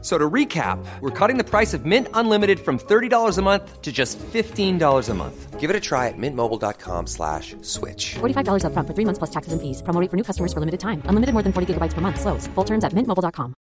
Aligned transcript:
So 0.00 0.16
to 0.16 0.30
recap, 0.30 0.78
we're 1.00 1.10
cutting 1.10 1.38
the 1.38 1.44
price 1.44 1.74
of 1.74 1.84
Mint 1.84 2.06
Unlimited 2.14 2.60
from 2.60 2.78
$30 2.78 3.36
a 3.36 3.42
month 3.42 3.82
to 3.82 3.90
just 3.90 4.16
$15 4.32 5.08
a 5.08 5.14
month. 5.14 5.58
Give 5.58 5.70
it 5.70 5.74
a 5.74 5.80
try 5.80 6.06
at 6.06 6.16
mintmobile.com 6.16 7.08
slash 7.08 7.56
switch. 7.62 8.14
$45 8.20 8.64
up 8.64 8.72
front 8.74 8.86
for 8.86 8.94
three 8.94 9.04
months 9.04 9.18
plus 9.18 9.30
taxes 9.30 9.52
and 9.52 9.60
fees. 9.60 9.82
Promo 9.82 10.00
rate 10.00 10.08
for 10.08 10.16
new 10.16 10.22
customers 10.22 10.52
for 10.52 10.60
limited 10.60 10.78
time. 10.78 11.02
Unlimited 11.06 11.32
more 11.32 11.42
than 11.42 11.52
40 11.52 11.74
gigabytes 11.74 11.94
per 11.94 12.00
month. 12.00 12.20
Slows. 12.20 12.46
Full 12.54 12.64
terms 12.64 12.84
at 12.84 12.92
mintmobile.com. 12.92 13.54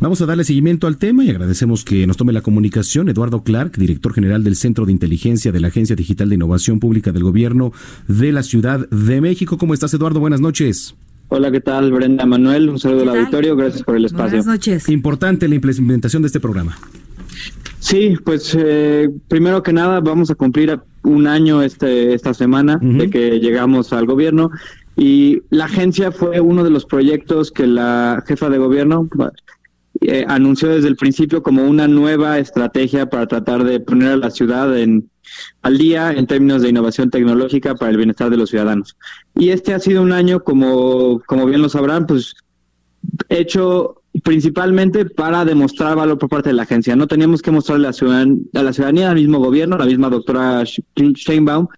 Vamos 0.00 0.22
a 0.22 0.26
darle 0.26 0.44
seguimiento 0.44 0.86
al 0.86 0.96
tema 0.96 1.24
y 1.24 1.30
agradecemos 1.30 1.84
que 1.84 2.06
nos 2.06 2.16
tome 2.16 2.32
la 2.32 2.40
comunicación 2.40 3.08
Eduardo 3.08 3.42
Clark, 3.42 3.76
director 3.76 4.14
general 4.14 4.44
del 4.44 4.54
Centro 4.54 4.86
de 4.86 4.92
Inteligencia 4.92 5.50
de 5.50 5.58
la 5.58 5.68
Agencia 5.68 5.96
Digital 5.96 6.28
de 6.28 6.36
Innovación 6.36 6.78
Pública 6.78 7.10
del 7.10 7.24
Gobierno 7.24 7.72
de 8.06 8.30
la 8.30 8.44
Ciudad 8.44 8.88
de 8.90 9.20
México. 9.20 9.58
¿Cómo 9.58 9.74
estás, 9.74 9.92
Eduardo? 9.92 10.20
Buenas 10.20 10.40
noches. 10.40 10.94
Hola, 11.30 11.50
¿qué 11.50 11.60
tal? 11.60 11.92
Brenda 11.92 12.24
Manuel, 12.24 12.70
un 12.70 12.78
saludo 12.78 13.02
al 13.02 13.10
auditorio, 13.10 13.54
gracias 13.54 13.82
por 13.82 13.96
el 13.96 14.06
espacio. 14.06 14.38
Buenas 14.38 14.46
noches. 14.46 14.88
Importante 14.88 15.46
la 15.46 15.56
implementación 15.56 16.22
de 16.22 16.26
este 16.26 16.40
programa. 16.40 16.78
Sí, 17.80 18.16
pues 18.24 18.56
eh, 18.58 19.10
primero 19.28 19.62
que 19.62 19.72
nada 19.72 20.00
vamos 20.00 20.30
a 20.30 20.34
cumplir 20.34 20.80
un 21.02 21.26
año 21.26 21.62
este 21.62 22.14
esta 22.14 22.32
semana 22.32 22.78
de 22.80 23.10
que 23.10 23.40
llegamos 23.40 23.92
al 23.92 24.06
gobierno 24.06 24.50
y 24.96 25.42
la 25.50 25.66
agencia 25.66 26.12
fue 26.12 26.40
uno 26.40 26.64
de 26.64 26.70
los 26.70 26.86
proyectos 26.86 27.52
que 27.52 27.66
la 27.66 28.24
jefa 28.26 28.48
de 28.48 28.58
gobierno 28.58 29.08
eh, 30.00 30.24
anunció 30.28 30.68
desde 30.68 30.88
el 30.88 30.96
principio 30.96 31.42
como 31.42 31.62
una 31.64 31.86
nueva 31.88 32.38
estrategia 32.38 33.10
para 33.10 33.26
tratar 33.26 33.64
de 33.64 33.80
poner 33.80 34.12
a 34.12 34.16
la 34.16 34.30
ciudad 34.30 34.76
en 34.76 35.08
al 35.62 35.78
día 35.78 36.12
en 36.12 36.26
términos 36.26 36.62
de 36.62 36.70
innovación 36.70 37.10
tecnológica 37.10 37.74
para 37.74 37.90
el 37.90 37.96
bienestar 37.96 38.30
de 38.30 38.36
los 38.36 38.50
ciudadanos. 38.50 38.96
Y 39.34 39.50
este 39.50 39.74
ha 39.74 39.80
sido 39.80 40.02
un 40.02 40.12
año, 40.12 40.42
como, 40.42 41.20
como 41.26 41.46
bien 41.46 41.62
lo 41.62 41.68
sabrán, 41.68 42.06
pues 42.06 42.34
hecho 43.28 44.02
principalmente 44.22 45.04
para 45.06 45.44
demostrar 45.44 45.96
valor 45.96 46.18
por 46.18 46.28
parte 46.28 46.50
de 46.50 46.54
la 46.54 46.62
agencia. 46.62 46.96
No 46.96 47.06
teníamos 47.06 47.42
que 47.42 47.50
mostrarle 47.50 47.86
a 47.86 47.90
la, 47.90 47.92
ciudadanía, 47.92 48.36
a 48.54 48.62
la 48.62 48.72
ciudadanía, 48.72 49.10
al 49.10 49.16
mismo 49.16 49.38
gobierno, 49.38 49.78
la 49.78 49.86
misma 49.86 50.10
doctora 50.10 50.64
Sheinbaum, 50.96 51.68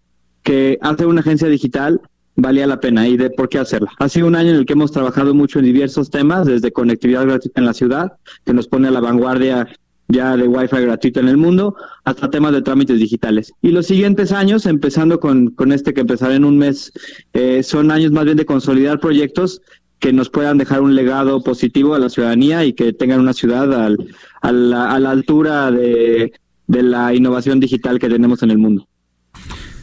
que 0.42 0.78
hacer 0.80 1.06
una 1.06 1.20
agencia 1.20 1.48
digital 1.48 2.00
valía 2.36 2.66
la 2.66 2.80
pena 2.80 3.06
y 3.06 3.16
de 3.16 3.30
por 3.30 3.48
qué 3.48 3.58
hacerla. 3.58 3.92
Ha 3.98 4.08
sido 4.08 4.26
un 4.26 4.36
año 4.36 4.50
en 4.50 4.56
el 4.56 4.66
que 4.66 4.72
hemos 4.72 4.92
trabajado 4.92 5.34
mucho 5.34 5.58
en 5.58 5.66
diversos 5.66 6.10
temas, 6.10 6.46
desde 6.46 6.72
conectividad 6.72 7.26
gratuita 7.26 7.60
en 7.60 7.66
la 7.66 7.74
ciudad, 7.74 8.12
que 8.44 8.54
nos 8.54 8.68
pone 8.68 8.88
a 8.88 8.90
la 8.90 9.00
vanguardia 9.00 9.68
ya 10.10 10.36
de 10.36 10.46
Wi-Fi 10.48 10.82
gratuito 10.82 11.20
en 11.20 11.28
el 11.28 11.36
mundo, 11.36 11.74
hasta 12.04 12.30
temas 12.30 12.52
de 12.52 12.62
trámites 12.62 12.98
digitales. 12.98 13.52
Y 13.62 13.70
los 13.70 13.86
siguientes 13.86 14.32
años, 14.32 14.66
empezando 14.66 15.20
con, 15.20 15.50
con 15.50 15.72
este 15.72 15.94
que 15.94 16.02
empezará 16.02 16.34
en 16.34 16.44
un 16.44 16.58
mes, 16.58 16.92
eh, 17.32 17.62
son 17.62 17.90
años 17.90 18.12
más 18.12 18.24
bien 18.24 18.36
de 18.36 18.44
consolidar 18.44 19.00
proyectos 19.00 19.62
que 19.98 20.12
nos 20.12 20.30
puedan 20.30 20.58
dejar 20.58 20.80
un 20.80 20.94
legado 20.94 21.42
positivo 21.44 21.94
a 21.94 21.98
la 21.98 22.08
ciudadanía 22.08 22.64
y 22.64 22.72
que 22.72 22.92
tengan 22.92 23.20
una 23.20 23.34
ciudad 23.34 23.72
al, 23.72 23.98
a, 24.40 24.50
la, 24.50 24.90
a 24.90 24.98
la 24.98 25.10
altura 25.10 25.70
de, 25.70 26.32
de 26.66 26.82
la 26.82 27.14
innovación 27.14 27.60
digital 27.60 27.98
que 27.98 28.08
tenemos 28.08 28.42
en 28.42 28.50
el 28.50 28.58
mundo. 28.58 28.88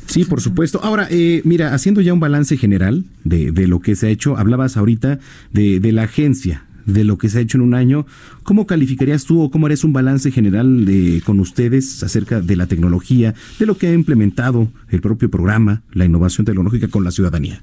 Sí, 0.07 0.23
por 0.23 0.41
supuesto. 0.41 0.79
Ahora, 0.81 1.07
eh, 1.11 1.41
mira, 1.43 1.73
haciendo 1.73 2.01
ya 2.01 2.13
un 2.13 2.19
balance 2.19 2.57
general 2.57 3.03
de, 3.23 3.51
de, 3.51 3.67
lo 3.67 3.81
que 3.81 3.95
se 3.95 4.07
ha 4.07 4.09
hecho, 4.09 4.37
hablabas 4.37 4.77
ahorita 4.77 5.19
de, 5.51 5.79
de 5.79 5.91
la 5.91 6.03
agencia, 6.03 6.65
de 6.87 7.03
lo 7.03 7.19
que 7.19 7.29
se 7.29 7.37
ha 7.37 7.41
hecho 7.41 7.57
en 7.59 7.61
un 7.61 7.75
año. 7.75 8.07
¿Cómo 8.41 8.65
calificarías 8.65 9.25
tú 9.25 9.41
o 9.43 9.51
cómo 9.51 9.67
harías 9.67 9.83
un 9.83 9.93
balance 9.93 10.31
general 10.31 10.85
de, 10.85 11.21
con 11.23 11.39
ustedes 11.39 12.01
acerca 12.01 12.41
de 12.41 12.55
la 12.55 12.65
tecnología, 12.65 13.35
de 13.59 13.65
lo 13.67 13.77
que 13.77 13.87
ha 13.87 13.93
implementado 13.93 14.69
el 14.89 15.01
propio 15.01 15.29
programa, 15.29 15.83
la 15.93 16.05
innovación 16.05 16.45
tecnológica 16.45 16.87
con 16.87 17.03
la 17.03 17.11
ciudadanía? 17.11 17.61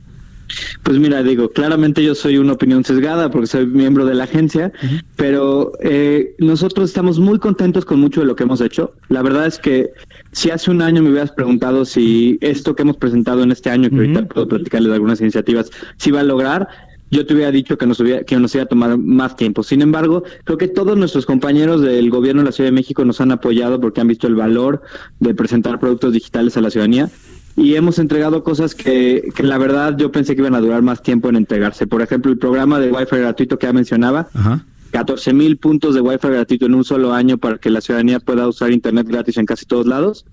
Pues 0.83 0.99
mira, 0.99 1.23
digo, 1.23 1.51
claramente 1.51 2.05
yo 2.05 2.15
soy 2.15 2.37
una 2.37 2.53
opinión 2.53 2.85
sesgada 2.85 3.31
porque 3.31 3.47
soy 3.47 3.67
miembro 3.67 4.05
de 4.05 4.15
la 4.15 4.25
agencia, 4.25 4.73
uh 4.83 4.87
-huh. 4.87 5.03
pero 5.17 5.73
eh, 5.81 6.35
nosotros 6.39 6.91
estamos 6.91 7.19
muy 7.19 7.39
contentos 7.39 7.85
con 7.85 7.99
mucho 7.99 8.21
de 8.21 8.27
lo 8.27 8.37
que 8.37 8.45
hemos 8.45 8.61
hecho. 8.61 8.93
La 9.09 9.23
verdad 9.23 9.47
es 9.47 9.59
que 9.59 9.89
si 10.33 10.51
hace 10.51 10.71
un 10.71 10.83
año 10.83 11.03
me 11.03 11.11
hubieras 11.11 11.33
preguntado 11.33 11.85
si 11.87 12.39
esto 12.43 12.77
que 12.77 12.83
hemos 12.83 12.99
presentado 12.99 13.43
en 13.43 13.53
este 13.53 13.71
año, 13.71 13.89
que 13.89 13.97
uh 13.97 13.99
-huh. 13.99 14.17
ahorita 14.17 14.29
puedo 14.29 14.47
platicarles 14.49 14.91
de 14.91 14.95
algunas 14.95 15.21
iniciativas, 15.21 15.71
si 15.97 16.11
va 16.11 16.21
a 16.21 16.25
lograr, 16.25 16.69
yo 17.15 17.25
te 17.25 17.35
hubiera 17.35 17.51
dicho 17.51 17.79
que 17.79 17.87
nos, 17.87 18.01
hubiera, 18.01 18.25
que 18.25 18.37
nos 18.39 18.55
iba 18.55 18.65
a 18.65 18.67
tomar 18.67 18.99
más 18.99 19.37
tiempo. 19.37 19.63
Sin 19.63 19.83
embargo, 19.83 20.25
creo 20.43 20.59
que 20.59 20.69
todos 20.69 20.97
nuestros 20.99 21.27
compañeros 21.27 21.81
del 21.81 22.11
gobierno 22.11 22.43
de 22.43 22.47
la 22.47 22.53
Ciudad 22.53 22.69
de 22.69 22.75
México 22.75 23.05
nos 23.05 23.21
han 23.21 23.31
apoyado 23.31 23.81
porque 23.81 24.01
han 24.01 24.09
visto 24.09 24.27
el 24.27 24.35
valor 24.35 24.83
de 25.21 25.35
presentar 25.35 25.79
productos 25.79 26.13
digitales 26.13 26.57
a 26.57 26.61
la 26.61 26.71
ciudadanía 26.71 27.11
y 27.57 27.77
hemos 27.77 28.01
entregado 28.01 28.43
cosas 28.43 28.75
que, 28.75 29.31
que 29.35 29.45
la 29.45 29.59
verdad 29.59 29.97
yo 29.97 30.11
pensé 30.11 30.35
que 30.35 30.43
iban 30.43 30.57
a 30.57 30.61
durar 30.61 30.83
más 30.83 31.03
tiempo 31.03 31.29
en 31.29 31.37
entregarse. 31.37 31.87
Por 31.87 32.03
ejemplo, 32.03 32.33
el 32.33 32.39
programa 32.39 32.81
de 32.81 32.91
Wi-Fi 32.91 33.17
gratuito 33.17 33.59
que 33.59 33.67
ya 33.67 33.73
mencionaba. 33.73 34.29
Ajá. 34.35 34.65
14 34.91 35.33
mil 35.33 35.57
puntos 35.57 35.95
de 35.95 36.01
Wi-Fi 36.01 36.29
gratuito 36.29 36.67
en 36.67 36.75
un 36.75 36.85
solo 36.85 37.13
año 37.13 37.37
para 37.39 37.59
que 37.59 37.69
la 37.69 37.81
ciudadanía 37.81 38.21
pueda 38.21 38.47
usar 38.47 38.71
Internet 38.71 39.09
gratis 39.09 39.37
en 39.39 39.47
casi 39.47 39.67
todos 39.67 39.87
lados 39.87 40.25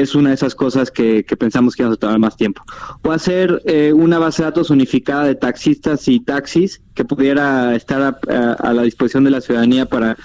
es 0.00 0.14
una 0.14 0.30
de 0.30 0.34
esas 0.34 0.54
cosas 0.54 0.90
que, 0.90 1.24
que 1.24 1.36
pensamos 1.36 1.74
que 1.74 1.82
vamos 1.82 1.96
a 1.96 2.00
tomar 2.00 2.18
más 2.18 2.36
tiempo. 2.36 2.62
O 3.02 3.10
hacer 3.12 3.62
eh, 3.64 3.92
una 3.92 4.18
base 4.18 4.42
de 4.42 4.50
datos 4.50 4.70
unificada 4.70 5.24
de 5.24 5.34
taxistas 5.34 6.08
y 6.08 6.20
taxis 6.20 6.80
que 6.94 7.04
pudiera 7.04 7.74
estar 7.74 8.00
a, 8.02 8.18
a, 8.28 8.52
a 8.52 8.72
la 8.72 8.82
disposición 8.82 9.24
de 9.24 9.30
la 9.30 9.40
ciudadanía 9.40 9.86
para 9.86 10.16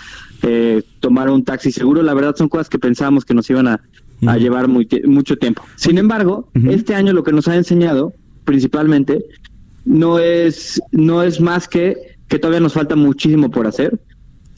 eh, 0.42 0.84
tomar 1.00 1.30
un 1.30 1.44
taxi 1.44 1.72
seguro. 1.72 2.02
La 2.02 2.14
verdad 2.14 2.36
son 2.36 2.50
cosas 2.50 2.70
que 2.70 2.80
pensábamos 2.80 3.26
que 3.26 3.34
nos 3.34 3.50
iban 3.50 3.68
a, 3.68 3.82
a 4.28 4.38
llevar 4.38 4.68
muy, 4.68 4.88
mucho 5.06 5.38
tiempo. 5.38 5.64
Sin 5.76 5.98
embargo, 5.98 6.50
uh 6.56 6.60
-huh. 6.60 6.74
este 6.74 6.96
año 6.96 7.14
lo 7.14 7.24
que 7.24 7.32
nos 7.32 7.48
ha 7.48 7.56
enseñado 7.56 8.14
principalmente 8.46 9.26
no 9.86 10.20
es, 10.20 10.82
no 10.92 11.24
es 11.24 11.40
más 11.40 11.68
que 11.68 11.96
que 12.30 12.38
todavía 12.38 12.60
nos 12.60 12.74
falta 12.74 12.96
muchísimo 12.96 13.50
por 13.50 13.66
hacer 13.66 14.00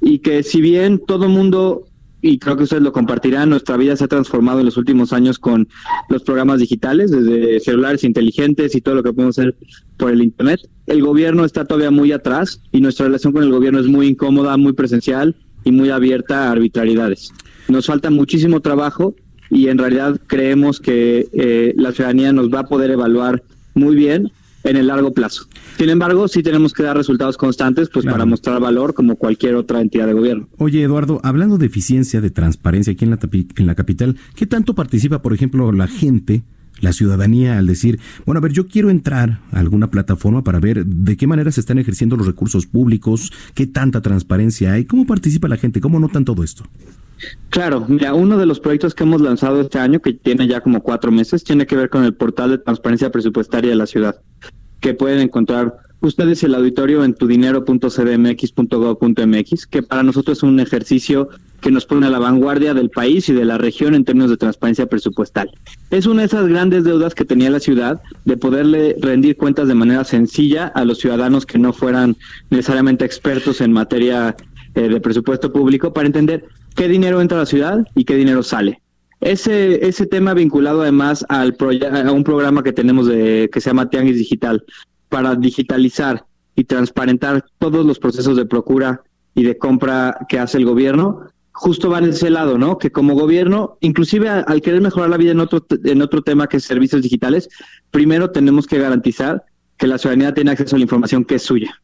y 0.02 0.20
que 0.20 0.44
si 0.44 0.62
bien 0.62 1.00
todo 1.00 1.26
el 1.26 1.32
mundo 1.32 1.86
y 2.22 2.38
creo 2.38 2.56
que 2.56 2.64
ustedes 2.64 2.84
lo 2.84 2.92
compartirán, 2.92 3.50
nuestra 3.50 3.78
vida 3.78 3.96
se 3.96 4.04
ha 4.04 4.08
transformado 4.08 4.60
en 4.60 4.66
los 4.66 4.78
últimos 4.78 5.12
años 5.12 5.40
con 5.40 5.68
los 6.10 6.24
programas 6.24 6.60
digitales, 6.60 7.12
desde 7.12 7.60
celulares 7.60 8.04
inteligentes 8.04 8.76
y 8.76 8.82
todo 8.82 8.96
lo 8.96 9.04
que 9.04 9.14
podemos 9.14 9.38
hacer 9.40 9.56
por 9.98 10.12
el 10.12 10.22
Internet. 10.22 10.62
El 10.86 11.02
gobierno 11.02 11.46
está 11.46 11.66
todavía 11.66 11.92
muy 11.92 12.12
atrás 12.12 12.62
y 12.72 12.82
nuestra 12.82 13.08
relación 13.08 13.34
con 13.34 13.44
el 13.44 13.52
gobierno 13.52 13.80
es 13.80 13.88
muy 13.88 14.08
incómoda, 14.08 14.56
muy 14.58 14.74
presencial 14.74 15.36
y 15.64 15.72
muy 15.72 15.90
abierta 15.90 16.48
a 16.48 16.52
arbitrariedades. 16.52 17.34
Nos 17.68 17.88
falta 17.88 18.10
muchísimo 18.10 18.60
trabajo 18.60 19.16
y 19.50 19.68
en 19.68 19.78
realidad 19.78 20.20
creemos 20.28 20.80
que 20.80 21.28
eh, 21.34 21.74
la 21.78 21.92
ciudadanía 21.92 22.34
nos 22.34 22.50
va 22.50 22.62
a 22.62 22.68
poder 22.68 22.92
evaluar 22.92 23.44
muy 23.74 23.96
bien 23.96 24.32
en 24.64 24.78
el 24.78 24.88
largo 24.88 25.14
plazo. 25.14 25.46
Sin 25.78 25.90
embargo, 25.90 26.28
sí 26.28 26.44
tenemos 26.44 26.74
que 26.74 26.84
dar 26.84 26.98
resultados 26.98 27.38
constantes 27.38 27.90
pues 27.90 28.04
claro. 28.04 28.16
para 28.16 28.26
mostrar 28.26 28.60
valor 28.60 28.94
como 28.94 29.16
cualquier 29.16 29.56
otra 29.56 29.82
entidad 29.82 30.08
de 30.08 30.14
gobierno. 30.14 30.48
Oye, 30.58 30.84
Eduardo, 30.84 31.20
hablando 31.24 31.58
de 31.58 31.66
eficiencia, 31.68 32.22
de 32.22 32.30
transparencia 32.30 32.94
aquí 32.94 33.06
en 33.06 33.12
la, 33.12 33.20
en 33.32 33.68
la 33.68 33.76
capital, 33.76 34.18
¿qué 34.36 34.46
tanto 34.46 34.76
participa, 34.76 35.22
por 35.22 35.34
ejemplo, 35.34 35.72
la 35.72 35.88
gente 35.88 36.44
la 36.80 36.94
ciudadanía 36.94 37.58
al 37.58 37.68
decir, 37.68 38.00
bueno, 38.26 38.40
a 38.40 38.42
ver, 38.42 38.54
yo 38.54 38.68
quiero 38.68 38.90
entrar 38.90 39.40
a 39.52 39.60
alguna 39.60 39.92
plataforma 39.92 40.44
para 40.44 40.60
ver 40.60 40.86
de 40.86 41.16
qué 41.16 41.28
manera 41.28 41.52
se 41.52 41.60
están 41.60 41.78
ejerciendo 41.78 42.18
los 42.18 42.26
recursos 42.26 42.66
públicos, 42.66 43.32
qué 43.54 43.68
tanta 43.68 44.02
transparencia 44.02 44.74
hay, 44.74 44.86
cómo 44.86 45.06
participa 45.06 45.48
la 45.48 45.58
gente, 45.58 45.80
cómo 45.80 46.00
notan 46.00 46.26
todo 46.26 46.44
esto. 46.44 46.64
Claro, 47.50 47.86
mira, 47.88 48.14
uno 48.14 48.38
de 48.38 48.46
los 48.46 48.60
proyectos 48.60 48.96
que 48.96 49.04
hemos 49.04 49.22
lanzado 49.22 49.62
este 49.62 49.80
año, 49.80 50.00
que 50.00 50.14
tiene 50.14 50.48
ya 50.48 50.62
como 50.62 50.82
cuatro 50.82 51.12
meses, 51.12 51.44
tiene 51.44 51.66
que 51.66 51.76
ver 51.76 51.90
con 51.90 52.06
el 52.06 52.14
portal 52.14 52.52
de 52.52 52.60
transparencia 52.60 53.12
presupuestaria 53.12 53.70
de 53.70 53.76
la 53.76 53.88
ciudad, 53.88 54.22
que 54.80 54.94
pueden 54.94 55.20
encontrar 55.20 55.76
ustedes 56.02 56.44
el 56.44 56.54
auditorio 56.56 57.04
en 57.04 57.14
tudinero.cdmx.gov.mx, 57.14 59.68
que 59.68 59.84
para 59.84 60.02
nosotros 60.04 60.40
es 60.40 60.44
un 60.44 60.60
ejercicio 60.60 61.30
que 61.62 61.72
nos 61.72 61.86
pone 61.86 62.08
a 62.08 62.10
la 62.10 62.20
vanguardia 62.20 62.74
del 62.74 62.90
país 62.90 63.30
y 63.30 63.34
de 63.34 63.46
la 63.46 63.60
región 63.60 63.94
en 63.94 64.04
términos 64.04 64.32
de 64.32 64.38
transparencia 64.38 64.88
presupuestal. 64.88 65.52
Es 65.92 66.08
una 66.08 66.22
de 66.22 66.28
esas 66.28 66.48
grandes 66.48 66.84
deudas 66.84 67.14
que 67.14 67.24
tenía 67.24 67.52
la 67.52 67.60
ciudad 67.60 68.02
de 68.26 68.36
poderle 68.36 68.96
rendir 69.00 69.38
cuentas 69.38 69.68
de 69.68 69.76
manera 69.76 70.04
sencilla 70.04 70.66
a 70.68 70.84
los 70.86 70.98
ciudadanos 70.98 71.46
que 71.46 71.60
no 71.60 71.72
fueran 71.72 72.18
necesariamente 72.50 73.06
expertos 73.06 73.62
en 73.62 73.72
materia 73.72 74.36
eh, 74.74 74.90
de 74.90 75.00
presupuesto 75.02 75.54
público 75.54 75.94
para 75.94 76.08
entender 76.08 76.46
qué 76.76 76.88
dinero 76.88 77.22
entra 77.22 77.38
a 77.38 77.42
la 77.42 77.46
ciudad 77.46 77.86
y 77.96 78.06
qué 78.06 78.16
dinero 78.16 78.44
sale. 78.44 78.82
Ese, 79.20 79.88
ese 79.88 80.08
tema 80.08 80.34
vinculado 80.34 80.82
además 80.82 81.26
al 81.30 81.56
a 82.06 82.12
un 82.12 82.24
programa 82.24 82.64
que 82.64 82.74
tenemos 82.74 83.08
de, 83.08 83.50
que 83.54 83.62
se 83.62 83.70
llama 83.70 83.90
Tianguis 83.90 84.18
Digital, 84.18 84.64
para 85.10 85.36
digitalizar 85.36 86.26
y 86.56 86.64
transparentar 86.64 87.46
todos 87.60 87.86
los 87.86 88.00
procesos 88.00 88.38
de 88.38 88.46
procura 88.46 89.02
y 89.36 89.44
de 89.44 89.58
compra 89.58 90.26
que 90.30 90.40
hace 90.40 90.58
el 90.58 90.66
gobierno, 90.66 91.28
justo 91.52 91.90
va 91.90 92.00
en 92.00 92.06
ese 92.06 92.30
lado, 92.30 92.58
¿no? 92.58 92.78
Que 92.78 92.92
como 92.92 93.14
gobierno, 93.14 93.78
inclusive 93.82 94.30
al 94.30 94.62
querer 94.62 94.82
mejorar 94.82 95.10
la 95.10 95.18
vida 95.18 95.32
en 95.32 95.42
otro, 95.42 95.66
en 95.84 96.02
otro 96.02 96.22
tema 96.22 96.48
que 96.48 96.58
es 96.58 96.64
servicios 96.64 97.02
digitales, 97.02 97.50
primero 97.92 98.32
tenemos 98.32 98.68
que 98.68 98.80
garantizar 98.80 99.44
que 99.78 99.88
la 99.88 99.98
ciudadanía 99.98 100.34
tiene 100.34 100.52
acceso 100.52 100.76
a 100.76 100.80
la 100.80 100.84
información 100.84 101.26
que 101.26 101.36
es 101.36 101.44
suya. 101.44 101.82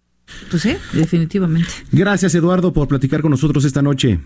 Pues 0.49 0.61
sí, 0.61 0.75
definitivamente. 0.93 1.69
Gracias, 1.91 2.33
Eduardo, 2.33 2.71
por 2.71 2.87
platicar 2.87 3.21
con 3.21 3.31
nosotros 3.31 3.65
esta 3.65 3.81
noche. 3.81 4.19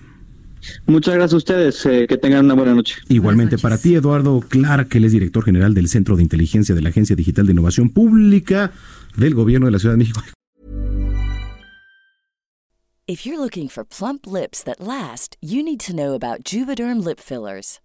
Muchas 0.85 1.15
gracias 1.15 1.33
a 1.33 1.37
ustedes. 1.37 1.85
Eh, 1.85 2.05
que 2.07 2.17
tengan 2.17 2.45
una 2.45 2.53
buena 2.53 2.73
noche. 2.73 2.95
Igualmente 3.09 3.57
para 3.57 3.77
ti, 3.77 3.95
Eduardo 3.95 4.39
Clark, 4.41 4.89
que 4.89 4.97
él 4.97 5.05
es 5.05 5.11
director 5.11 5.43
general 5.43 5.73
del 5.73 5.87
Centro 5.87 6.15
de 6.15 6.23
Inteligencia 6.23 6.75
de 6.75 6.81
la 6.81 6.89
Agencia 6.89 7.15
Digital 7.15 7.45
de 7.45 7.53
Innovación 7.53 7.89
Pública 7.89 8.71
del 9.17 9.33
Gobierno 9.35 9.65
de 9.67 9.71
la 9.71 9.79
Ciudad 9.79 9.93
de 9.93 9.99
México. 9.99 10.21
If 13.07 13.25
you're 13.25 13.39
looking 13.39 13.67
for 13.67 13.83
plump 13.83 14.25
lips 14.25 14.63
that 14.63 14.79
last, 14.79 15.35
you 15.41 15.63
need 15.63 15.81
to 15.81 15.93
know 15.93 16.13
about 16.13 16.45
Juvederm 16.45 17.03
lip 17.03 17.19
fillers. 17.19 17.79